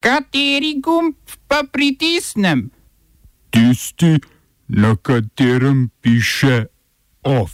Kateri 0.00 0.80
gumb 0.80 1.14
pa 1.46 1.60
pritisnem? 1.72 2.70
Tisti, 3.50 4.16
na 4.68 4.96
katerem 4.96 5.90
piše 6.00 6.64
OF. 7.22 7.52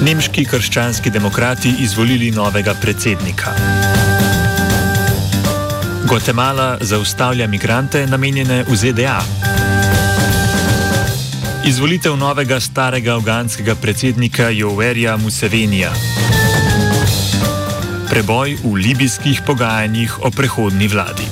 Nemški 0.00 0.44
krščanski 0.44 1.10
demokrati 1.10 1.74
izvolili 1.84 2.30
novega 2.30 2.74
predsednika. 2.80 3.52
Gvatemala 6.08 6.78
zaustavlja 6.80 7.46
migrante 7.46 8.06
namenjene 8.06 8.62
v 8.68 8.76
ZDA. 8.76 9.20
Izvolitev 11.68 12.16
novega 12.16 12.60
starega 12.60 13.16
afganskega 13.20 13.74
predsednika 13.74 14.48
Joverja 14.48 15.16
Musevenija. 15.16 15.92
Preboj 18.14 18.62
v 18.62 18.78
libijskih 18.78 19.42
pogajanjih 19.42 20.22
o 20.22 20.30
prehodni 20.30 20.86
vladi. 20.86 21.26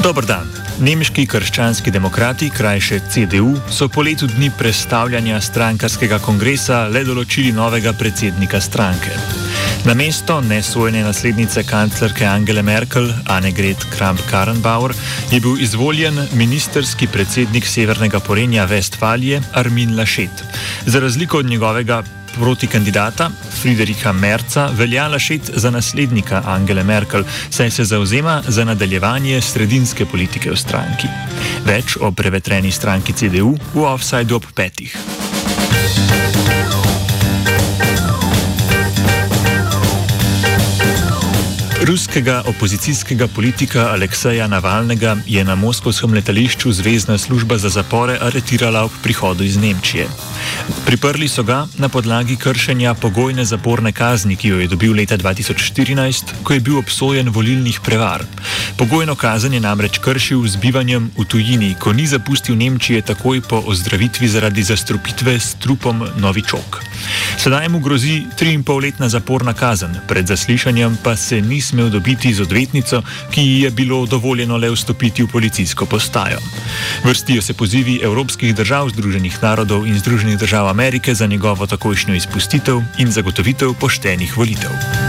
Dobr 0.00 0.24
dan. 0.24 0.48
Nemški 0.80 1.26
krščanski 1.28 1.92
demokrati, 1.92 2.48
krajše 2.48 3.02
CDU, 3.12 3.60
so 3.68 3.92
po 3.92 4.00
letu 4.00 4.24
dni 4.24 4.48
predstavljanja 4.56 5.36
strankarskega 5.44 6.16
kongresa 6.24 6.86
le 6.88 7.04
določili 7.04 7.52
novega 7.52 7.92
predsednika 7.92 8.56
stranke. 8.60 9.47
Na 9.84 9.94
mesto 9.94 10.40
nesvojene 10.40 11.02
naslednice 11.02 11.62
kanclerke 11.64 12.26
Angele 12.26 12.62
Merkel, 12.62 13.12
Annegret 13.26 13.86
Kramp-Karrenbauer, 13.96 14.94
je 15.30 15.40
bil 15.40 15.60
izvoljen 15.60 16.18
ministerski 16.32 17.06
predsednik 17.06 17.66
Severnega 17.66 18.20
Porenja 18.20 18.64
Vestfalije 18.64 19.42
Armin 19.52 19.96
Laschet. 19.96 20.44
Za 20.86 21.00
razliko 21.00 21.38
od 21.38 21.46
njegovega 21.46 22.02
protikandidata 22.34 23.30
Friedricha 23.60 24.12
Merca 24.12 24.68
velja 24.72 25.08
Laschet 25.08 25.50
za 25.54 25.70
naslednika 25.70 26.42
Angele 26.46 26.84
Merkel, 26.84 27.24
saj 27.50 27.70
se 27.70 27.84
zauzema 27.84 28.42
za 28.48 28.64
nadaljevanje 28.64 29.40
sredinske 29.40 30.06
politike 30.06 30.50
v 30.50 30.56
stranki. 30.56 31.08
Več 31.64 31.96
o 32.00 32.12
prevetreni 32.12 32.72
stranki 32.72 33.12
CDU 33.12 33.56
v 33.74 33.84
offside 33.84 34.34
ob 34.34 34.44
petih. 34.54 34.96
Ruskega 41.88 42.42
opozicijskega 42.46 43.26
politika 43.28 43.86
Alekseja 43.92 44.46
Navalnega 44.46 45.16
je 45.26 45.44
na 45.44 45.54
moskovskem 45.54 46.14
letališču 46.14 46.72
Zvezdna 46.72 47.18
služba 47.18 47.56
za 47.58 47.68
zapore 47.68 48.18
aretirala 48.20 48.82
ob 48.84 48.90
prihodu 49.02 49.44
iz 49.44 49.56
Nemčije. 49.56 50.06
Priprli 50.86 51.28
so 51.28 51.42
ga 51.42 51.66
na 51.78 51.88
podlagi 51.88 52.36
kršenja 52.36 52.94
pogojne 52.94 53.44
zaporne 53.44 53.92
kazni, 53.92 54.36
ki 54.36 54.48
jo 54.48 54.60
je 54.60 54.68
dobil 54.68 54.92
leta 54.92 55.16
2014, 55.16 56.34
ko 56.42 56.52
je 56.52 56.60
bil 56.60 56.78
obsojen 56.78 57.28
volilnih 57.28 57.80
prevar. 57.80 58.24
Pogojno 58.76 59.14
kazen 59.14 59.54
je 59.54 59.60
namreč 59.60 59.98
kršil 59.98 60.44
z 60.46 60.56
bivanjem 60.56 61.10
v 61.16 61.24
tujini, 61.24 61.74
ko 61.80 61.92
ni 61.92 62.06
zapustil 62.06 62.56
Nemčije 62.56 63.02
takoj 63.02 63.40
po 63.40 63.62
ozdravitvi 63.66 64.28
zaradi 64.28 64.62
zastrupitve 64.62 65.40
s 65.40 65.54
trupom 65.54 66.04
Novičok. 66.16 66.84
Sedaj 67.36 67.68
mu 67.68 67.78
grozi 67.78 68.22
3,5-letna 68.40 69.08
zaporna 69.08 69.54
kazen, 69.54 69.96
pred 70.08 70.26
zaslišanjem 70.26 70.98
pa 71.02 71.16
se 71.16 71.40
ni 71.40 71.60
smel 71.60 71.90
dobiti 71.90 72.34
z 72.34 72.42
odvetnico, 72.42 73.02
ki 73.30 73.42
ji 73.42 73.60
je 73.60 73.70
bilo 73.70 74.06
dovoljeno 74.06 74.56
le 74.56 74.70
vstopiti 74.70 75.22
v 75.22 75.28
policijsko 75.32 75.86
postajo. 75.86 76.38
Vrstijo 77.04 77.42
se 77.42 77.54
pozivi 77.54 78.00
Evropskih 78.02 78.54
držav, 78.54 78.88
Združenih 78.88 79.42
narodov 79.42 79.86
in 79.86 79.98
Združenih 79.98 80.38
držav 80.38 80.68
Amerike 80.68 81.14
za 81.14 81.26
njegovo 81.26 81.66
takojšnjo 81.66 82.14
izpustitev 82.14 82.82
in 82.98 83.12
zagotovitev 83.12 83.74
poštenih 83.74 84.36
volitev. 84.36 85.07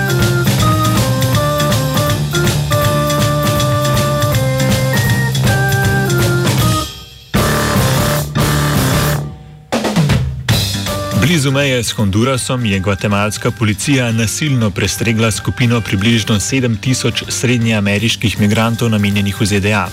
Blizu 11.29 11.51
meje 11.51 11.83
s 11.83 11.91
Hondurasom 11.91 12.65
je 12.65 12.79
gvatemalska 12.79 13.51
policija 13.51 14.11
nasilno 14.11 14.71
prestregla 14.71 15.31
skupino 15.31 15.81
približno 15.81 16.35
7000 16.35 17.29
srednjeameriških 17.29 18.39
migrantov 18.39 18.89
namenjenih 18.89 19.41
v 19.41 19.45
ZDA. 19.45 19.87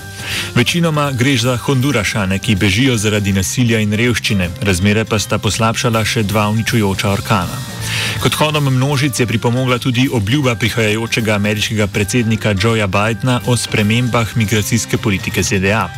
Večinoma 0.55 1.11
gre 1.11 1.37
za 1.37 1.57
Hondurašane, 1.57 2.39
ki 2.39 2.55
bežijo 2.55 2.97
zaradi 2.97 3.33
nasilja 3.33 3.79
in 3.79 3.93
revščine, 3.93 4.49
razmere 4.61 5.05
pa 5.05 5.19
sta 5.19 5.37
poslabšala 5.37 6.05
še 6.05 6.23
dva 6.23 6.49
uničujoča 6.49 7.11
orkana. 7.11 7.76
Kot 8.19 8.33
hodom 8.33 8.73
množic 8.73 9.19
je 9.19 9.27
pripomogla 9.27 9.77
tudi 9.77 10.09
obljuba 10.13 10.55
prihajajočega 10.55 11.35
ameriškega 11.35 11.87
predsednika 11.87 12.55
Joea 12.63 12.87
Bidna 12.87 13.41
o 13.45 13.57
spremembah 13.57 14.37
migracijske 14.37 14.97
politike 14.97 15.43
ZDA. 15.43 15.89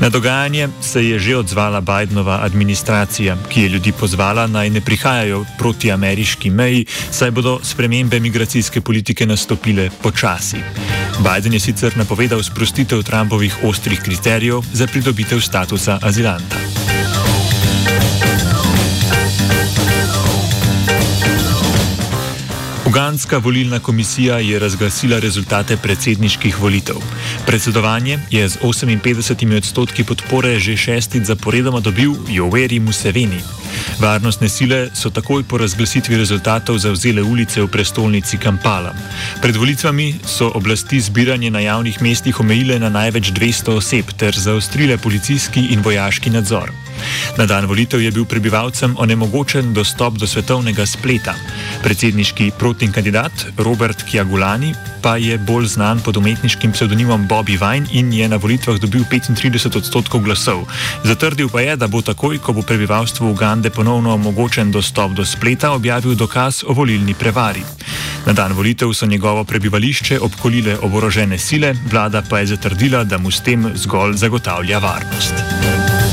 Na 0.00 0.08
dogajanje 0.08 0.68
se 0.80 1.04
je 1.04 1.18
že 1.18 1.36
odzvala 1.36 1.80
Bidnova 1.80 2.40
administracija, 2.42 3.36
ki 3.48 3.62
je 3.62 3.68
ljudi 3.68 3.92
pozvala 3.92 4.46
naj 4.46 4.70
ne 4.70 4.80
prihajajo 4.80 5.44
proti 5.58 5.92
ameriški 5.92 6.50
meji, 6.50 6.86
saj 7.10 7.30
bodo 7.30 7.58
spremembe 7.62 8.20
migracijske 8.20 8.80
politike 8.80 9.26
nastopile 9.26 9.90
počasi. 10.02 10.56
Biden 11.18 11.52
je 11.52 11.60
sicer 11.60 11.96
napovedal 11.96 12.42
sprostitev 12.42 13.02
Trumpovih 13.02 13.56
ostrih 13.64 14.00
kriterijev 14.00 14.60
za 14.72 14.86
pridobitev 14.86 15.40
statusa 15.40 15.98
azilanta. 16.02 16.97
Uganska 22.88 23.38
volilna 23.38 23.78
komisija 23.78 24.38
je 24.38 24.58
razglasila 24.58 25.18
rezultate 25.18 25.76
predsedniških 25.76 26.60
volitev. 26.60 26.96
Predsedovanje 27.46 28.18
je 28.30 28.48
z 28.48 28.58
58 28.62 29.56
odstotki 29.56 30.04
podpore 30.04 30.58
že 30.60 30.76
šestič 30.76 31.22
zaporedoma 31.22 31.80
dobil 31.80 32.14
Joveri 32.28 32.80
Museveni. 32.80 33.40
Varnostne 34.00 34.48
sile 34.48 34.88
so 34.94 35.10
takoj 35.10 35.44
po 35.44 35.58
razglasitvi 35.58 36.16
rezultatov 36.16 36.78
zavzele 36.78 37.22
ulice 37.22 37.62
v 37.62 37.68
prestolnici 37.68 38.38
Kampala. 38.38 38.94
Pred 39.42 39.56
volitvami 39.56 40.14
so 40.24 40.50
oblasti 40.54 41.00
zbiranje 41.00 41.50
na 41.50 41.60
javnih 41.60 42.02
mestih 42.02 42.40
omejile 42.40 42.78
na 42.78 42.88
največ 42.88 43.32
200 43.32 43.76
oseb 43.76 44.12
ter 44.16 44.34
zaostrile 44.38 44.98
policijski 44.98 45.60
in 45.60 45.82
vojaški 45.84 46.30
nadzor. 46.30 46.72
Na 47.38 47.46
dan 47.46 47.66
volitev 47.66 48.00
je 48.02 48.10
bil 48.10 48.24
prebivalcem 48.24 48.94
onemogočen 48.98 49.74
dostop 49.74 50.18
do 50.18 50.26
svetovnega 50.26 50.86
spleta. 50.86 51.34
Predsedniški 51.82 52.50
protin 52.58 52.92
kandidat 52.92 53.32
Robert 53.56 54.02
Kjagulani 54.02 54.74
pa 55.02 55.16
je 55.16 55.38
bolj 55.38 55.66
znan 55.66 56.00
pod 56.04 56.16
umetniškim 56.16 56.72
psevdonimom 56.72 57.28
Bobby 57.28 57.54
Vine 57.60 57.86
in 57.92 58.12
je 58.12 58.28
na 58.28 58.36
volitvah 58.36 58.80
dobil 58.82 59.04
35 59.10 59.76
odstotkov 59.78 60.20
glasov. 60.26 60.66
Zatrdil 61.04 61.48
pa 61.48 61.60
je, 61.60 61.76
da 61.76 61.86
bo 61.86 62.02
takoj, 62.02 62.38
ko 62.42 62.52
bo 62.52 62.62
prebivalstvu 62.62 63.30
Ugande 63.30 63.70
ponovno 63.70 64.14
omogočen 64.14 64.72
dostop 64.72 65.14
do 65.14 65.24
spleta, 65.24 65.72
objavil 65.72 66.14
dokaz 66.14 66.64
o 66.66 66.74
volilni 66.74 67.14
prevari. 67.14 67.62
Na 68.26 68.32
dan 68.32 68.52
volitev 68.52 68.92
so 68.92 69.06
njegovo 69.06 69.44
prebivališče 69.44 70.20
obkolile 70.20 70.78
oborožene 70.82 71.38
sile, 71.38 71.74
vlada 71.90 72.22
pa 72.22 72.38
je 72.38 72.46
zatrdila, 72.46 73.04
da 73.04 73.18
mu 73.18 73.30
s 73.30 73.40
tem 73.40 73.70
zgolj 73.74 74.16
zagotavlja 74.16 74.78
varnost. 74.78 76.07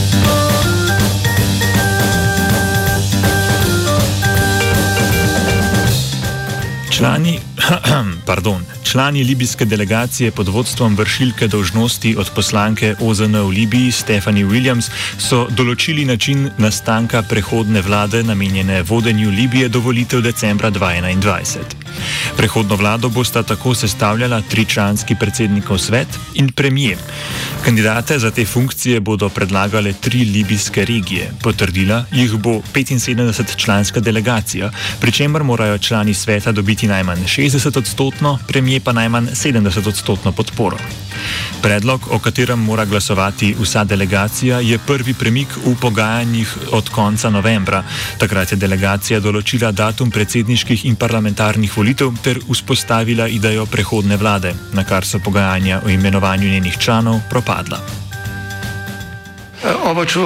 Člani, 6.95 7.39
pardon, 8.29 8.61
člani 8.83 9.23
libijske 9.23 9.65
delegacije 9.65 10.31
pod 10.31 10.47
vodstvom 10.47 10.95
vršilke 10.95 11.47
dolžnosti 11.47 12.15
od 12.17 12.29
poslanke 12.35 12.95
OZN 12.99 13.35
v 13.35 13.49
Libiji 13.49 13.91
Stephanie 13.91 14.45
Williams 14.45 14.87
so 15.19 15.43
določili 15.51 16.05
način 16.07 16.49
nastanka 16.57 17.19
prehodne 17.21 17.81
vlade 17.81 18.23
namenjene 18.23 18.83
vodenju 18.87 19.29
Libije 19.29 19.67
do 19.69 19.83
volitev 19.83 20.23
decembra 20.23 20.71
2021. 20.71 21.84
Prehodno 22.37 22.75
vlado 22.75 23.09
bosta 23.09 23.43
tako 23.43 23.75
sestavljala 23.75 24.41
tričlanski 24.41 25.15
predsednikov 25.19 25.77
svet 25.77 26.07
in 26.33 26.51
premijer. 26.51 26.97
Kandidate 27.65 28.19
za 28.19 28.31
te 28.31 28.45
funkcije 28.45 28.99
bodo 28.99 29.29
predlagale 29.29 29.93
tri 29.93 30.25
libijske 30.25 30.85
regije. 30.85 31.31
Potrdila 31.41 32.05
jih 32.11 32.31
bo 32.31 32.61
75-članska 32.73 33.99
delegacija, 33.99 34.71
pri 34.99 35.11
čemer 35.11 35.43
morajo 35.43 35.77
člani 35.77 36.13
sveta 36.13 36.51
dobiti 36.51 36.87
najmanj 36.87 37.23
60 37.23 37.77
odstotno, 37.77 38.39
premijer 38.47 38.81
pa 38.81 38.91
najmanj 38.91 39.25
70 39.25 39.87
odstotno 39.87 40.31
podporo. 40.31 40.77
Predlog, 41.61 42.07
o 42.11 42.19
katerem 42.19 42.59
mora 42.59 42.85
glasovati 42.85 43.55
vsa 43.59 43.83
delegacija, 43.83 44.59
je 44.59 44.77
prvi 44.77 45.13
premik 45.13 45.47
v 45.65 45.75
pogajanjih 45.81 46.57
od 46.71 46.89
konca 46.89 47.29
novembra. 47.29 47.83
Takrat 48.19 48.51
je 48.51 48.57
delegacija 48.57 49.19
določila 49.19 49.71
datum 49.71 50.11
predsedniških 50.11 50.85
in 50.85 50.95
parlamentarnih 50.95 51.77
volitev 51.77 51.84
ter 52.23 52.39
vzpostavila 52.51 53.27
idejo 53.27 53.65
prehodne 53.65 54.17
vlade, 54.17 54.53
na 54.73 54.83
kar 54.83 55.05
so 55.05 55.19
pogajanja 55.19 55.81
o 55.85 55.89
imenovanju 55.89 56.49
njenih 56.49 56.77
članov 56.77 57.19
propadla. 57.29 57.79
Oba, 59.85 60.05
če, 60.05 60.19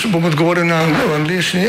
če 0.00 0.08
bom 0.08 0.24
odgovoril 0.24 0.66
na 0.66 0.82
angliški. 1.16 1.68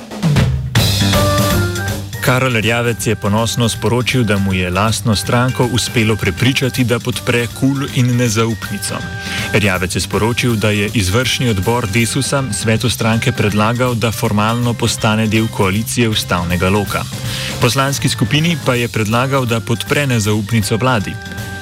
Karol 2.31 2.53
Rjavec 2.63 3.07
je 3.07 3.15
ponosno 3.15 3.69
sporočil, 3.69 4.23
da 4.23 4.37
mu 4.37 4.53
je 4.53 4.69
lastno 4.69 5.15
stranko 5.15 5.65
uspelo 5.71 6.15
prepričati, 6.15 6.83
da 6.83 6.99
podpre 6.99 7.47
kul 7.59 7.83
in 7.95 8.15
nezaupnico. 8.15 8.95
Rjavec 9.53 9.95
je 9.95 10.01
sporočil, 10.01 10.55
da 10.55 10.69
je 10.69 10.89
izvršni 10.93 11.49
odbor 11.49 11.87
Desusa 11.87 12.43
svetu 12.53 12.89
stranke 12.89 13.31
predlagal, 13.31 13.95
da 13.95 14.11
formalno 14.11 14.73
postane 14.73 15.27
del 15.27 15.47
koalicije 15.47 16.09
ustavnega 16.09 16.69
loka. 16.69 17.03
Poslanski 17.61 18.09
skupini 18.09 18.57
pa 18.65 18.75
je 18.75 18.87
predlagal, 18.87 19.45
da 19.45 19.59
podpre 19.59 20.07
nezaupnico 20.07 20.77
vladi. 20.77 21.11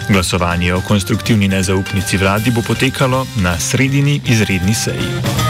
Glasovanje 0.09 0.73
o 0.73 0.81
konstruktivni 0.81 1.47
nezaupnici 1.47 2.17
vladi 2.17 2.51
bo 2.51 2.61
potekalo 2.61 3.25
na 3.41 3.59
sredini 3.59 4.21
izredni 4.25 4.73
seji. 4.73 5.48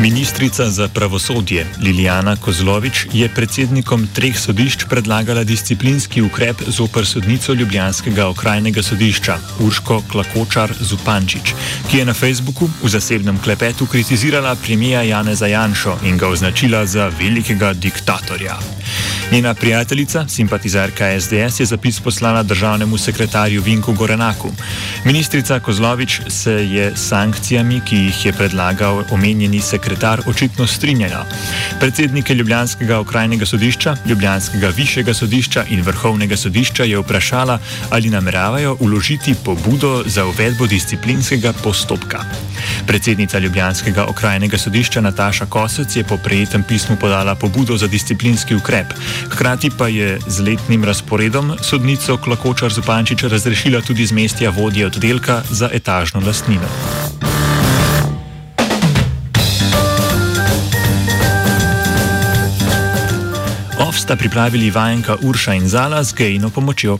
Ministrica 0.00 0.70
za 0.70 0.88
pravosodje 0.88 1.66
Lilijana 1.80 2.36
Kozlovič 2.36 3.06
je 3.12 3.28
predsednikom 3.28 4.06
treh 4.14 4.38
sodišč 4.38 4.84
predlagala 4.88 5.44
disciplinski 5.44 6.22
ukrep 6.22 6.62
zoper 6.66 7.06
sodnico 7.06 7.52
Ljubljanskega 7.52 8.28
okrajnega 8.28 8.82
sodišča 8.82 9.38
Urško 9.60 10.02
Klakočar 10.10 10.72
Zupančič, 10.80 11.54
ki 11.90 11.98
je 11.98 12.04
na 12.04 12.14
Facebooku 12.14 12.70
v 12.82 12.88
zasebnem 12.88 13.38
klepetu 13.42 13.86
kritizirala 13.86 14.54
premija 14.54 15.02
Janeza 15.02 15.46
Janšo 15.46 15.98
in 16.04 16.18
ga 16.18 16.28
označila 16.28 16.86
za 16.86 17.10
velikega 17.18 17.72
diktatorja. 17.72 18.58
Njena 19.32 19.54
prijateljica, 19.54 20.28
simpatizerka 20.28 21.20
SDS, 21.20 21.60
je 21.60 21.66
zapis 21.66 22.00
poslala 22.00 22.42
državnemu 22.42 22.98
sekretarju 22.98 23.62
Vinku 23.62 23.92
Gorenaku. 23.92 24.48
Ministrica 25.04 25.60
Kozlovič 25.60 26.20
se 26.28 26.52
je 26.52 26.92
s 26.96 27.08
sankcijami, 27.08 27.80
ki 27.84 27.96
jih 27.96 28.26
je 28.26 28.32
predlagal 28.32 29.04
omenjeni 29.10 29.60
sekretar, 29.60 30.20
očitno 30.26 30.66
strinjala. 30.66 31.26
Predsednike 31.80 32.34
Ljubljanskega 32.34 32.98
okrajnega 32.98 33.46
sodišča, 33.46 33.96
Ljubljanskega 34.06 34.68
višjega 34.68 35.14
sodišča 35.14 35.64
in 35.70 35.82
vrhovnega 35.82 36.36
sodišča 36.36 36.84
je 36.84 36.98
vprašala, 36.98 37.58
ali 37.90 38.10
nameravajo 38.10 38.76
uložiti 38.80 39.34
pobudo 39.44 40.02
za 40.06 40.24
uvedbo 40.24 40.66
disciplinskega 40.66 41.52
postopka. 41.52 42.24
Predsednica 42.86 43.38
Ljubljanskega 43.38 44.06
okrajnega 44.06 44.58
sodišča 44.58 45.00
Nataša 45.00 45.46
Kosec 45.46 45.96
je 45.96 46.04
po 46.04 46.16
prejetem 46.16 46.62
pismu 46.62 46.96
podala 46.96 47.34
pobudo 47.34 47.76
za 47.76 47.86
disciplinski 47.86 48.54
ukrep. 48.54 48.86
Hkrati 49.26 49.70
pa 49.78 49.88
je 49.88 50.18
z 50.26 50.40
letnim 50.40 50.84
razporedom 50.84 51.52
sodnico 51.62 52.16
Klakočar 52.16 52.72
Zupančič 52.72 53.22
razrešila 53.22 53.80
tudi 53.80 54.06
z 54.06 54.12
mestja 54.12 54.50
vodje 54.50 54.86
oddelka 54.86 55.42
za 55.50 55.70
etažno 55.72 56.20
lastnino. 56.26 56.68
Off 63.78 63.98
sta 63.98 64.16
pripravili 64.16 64.70
vajenka 64.70 65.16
Urša 65.22 65.54
in 65.54 65.68
Zala 65.68 66.04
z 66.04 66.14
gejno 66.14 66.50
pomočjo. 66.50 66.98